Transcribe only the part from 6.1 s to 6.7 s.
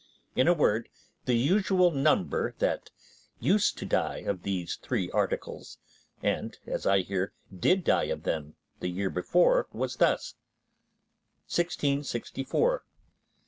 and,